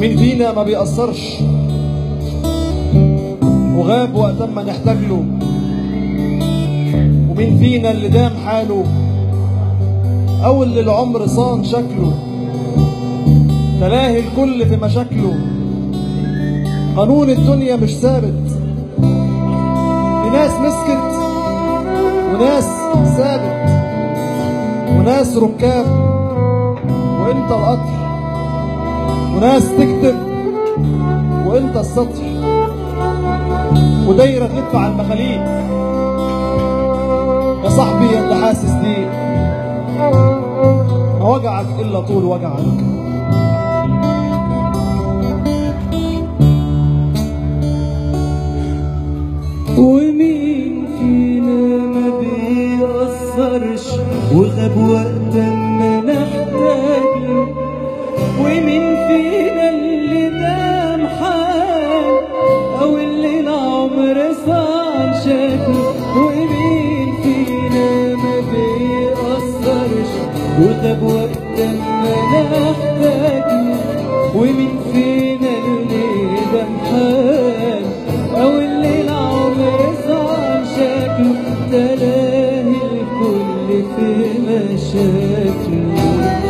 [0.00, 1.34] ومين فينا ما بيأثرش.
[3.76, 5.24] وغاب وقت ما نحتاج له
[7.30, 8.84] ومين فينا اللي دام حاله؟
[10.44, 12.12] أو اللي العمر صان شكله.
[13.80, 15.34] تلاهي الكل في مشاكله.
[16.96, 18.48] قانون الدنيا مش ثابت.
[20.22, 21.10] في ناس مسكت
[22.34, 22.68] وناس
[23.16, 23.70] ثابت
[24.98, 25.86] وناس ركاب.
[27.20, 28.09] وإنت القطر.
[29.36, 30.16] وناس تكتب
[31.46, 32.22] وإنت السطر
[34.08, 35.40] ودايرة تلف على المخاليق
[37.64, 39.10] يا صاحبي أنت حاسس ليه
[41.20, 43.00] ما وجعك إلا طول وجعك.
[59.10, 62.14] فينا اللي دام حال
[62.82, 70.10] أو اللي العمر صان شكله ومين فينا ما بيأثرش
[70.60, 71.58] وغاب وقت
[72.02, 73.50] ما نحتاج.
[73.50, 77.84] له ومين فينا اللي دام حال؟
[78.42, 81.34] أو اللي العمر صار شكله
[81.70, 84.10] تلاهي الكل في
[84.46, 86.49] مشاكله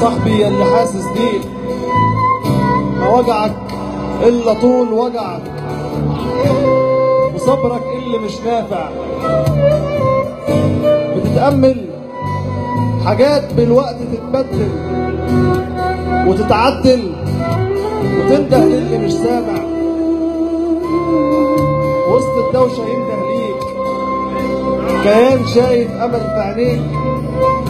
[0.00, 1.40] صاحبي اللي حاسس بيه.
[3.00, 3.52] ما وجعك
[4.22, 5.42] إلا طول وجعك.
[7.34, 8.88] وصبرك اللي مش نافع.
[11.16, 11.84] بتتأمل
[13.06, 14.68] حاجات بالوقت تتبدل
[16.28, 17.12] وتتعدل
[18.18, 19.62] وتنده للي مش سامع.
[22.08, 23.62] وسط الدوشة ينده ليك.
[25.02, 26.82] كيان شايف أمل في عينيك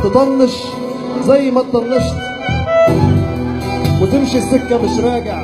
[0.04, 0.62] تطنش
[1.26, 2.14] زي ما تطنشت
[4.02, 5.42] وتمشي السكة مش راجع.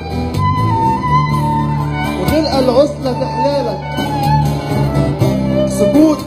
[2.23, 3.81] وتلقى العزلة تحلالك.
[5.69, 6.19] سكوت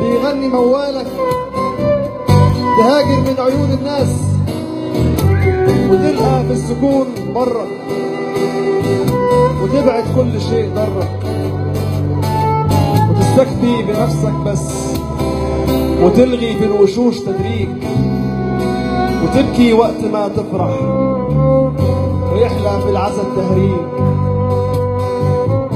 [0.00, 1.06] بيغني موالك.
[2.78, 4.08] تهاجر من عيون الناس
[5.90, 7.68] وتلقى في السكون برك
[9.62, 11.10] وتبعد كل شيء ضرك
[13.10, 14.96] وتستكفي بنفسك بس.
[16.02, 17.68] وتلغي في الوشوش تدريج.
[19.26, 20.82] وتبكي وقت ما تفرح.
[22.32, 23.70] ويحلى في العزا التهريج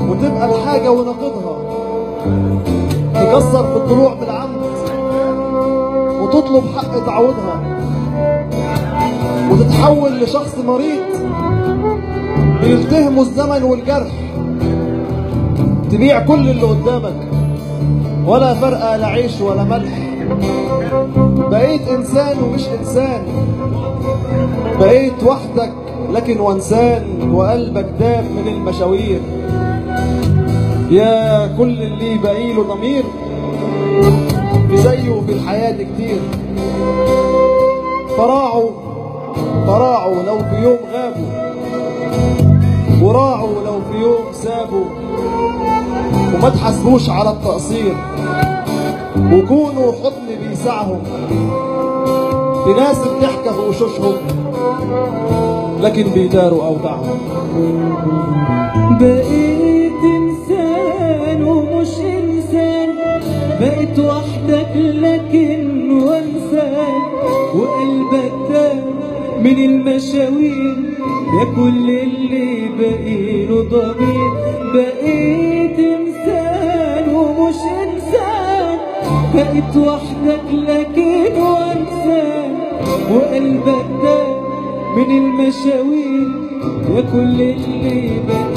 [0.08, 1.56] وتبقى الحاجة ونقضها
[3.14, 4.60] تكسر في الضلوع بالعمد.
[6.22, 7.60] وتطلب حق تعوضها
[9.50, 11.02] وتتحول لشخص مريض.
[12.60, 14.12] بيلتهمه الزمن والجرح.
[15.90, 17.28] تبيع كل اللي قدامك.
[18.26, 20.09] ولا فرقة لا عيش ولا ملح.
[21.50, 23.22] بقيت إنسان ومش إنسان.
[24.80, 25.72] بقيت وحدك
[26.12, 29.20] لكن وانسان وقلبك داب من المشاوير.
[30.90, 33.04] يا كل اللي بقيله ضمير
[34.74, 36.20] زيه في الحياة كتير.
[38.16, 38.70] فراعوا
[39.66, 41.50] فراعوا لو في يوم غابوا
[43.02, 44.84] وراعوا لو في يوم سابوا
[46.34, 47.94] وما تحاسبوش على التقصير.
[49.32, 50.19] وكونوا حضن
[52.64, 54.14] في ناس بتحكى في وشوشهم
[55.80, 57.18] لكن بيداروا أوجاعهم
[59.00, 62.88] بقيت إنسان ومش إنسان
[63.60, 67.02] بقيت وحدك لكن وانساك
[67.54, 68.74] وقلبك تاه
[69.40, 70.76] من المشاوير
[71.38, 74.30] يا كل اللي بقيله ضمير.
[74.74, 77.89] بقيت إنسان ومش انسان
[79.34, 82.50] بقيت وحدك لكن وانساك
[83.10, 84.40] وقلبك تاه
[84.96, 86.28] من المشاوير
[86.94, 88.49] يا كل اللي بقيله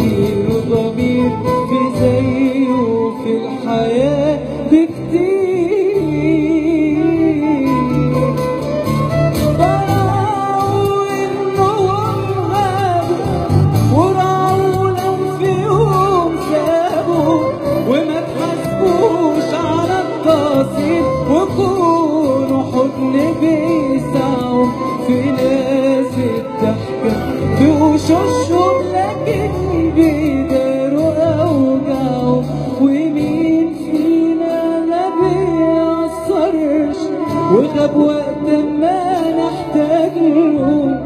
[37.54, 38.48] وغاب وقت
[38.82, 39.04] ما
[39.42, 40.98] نحتاج له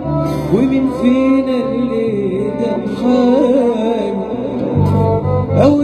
[0.54, 2.52] ومين فينا اللي
[3.02, 4.28] حاله
[5.64, 5.82] أو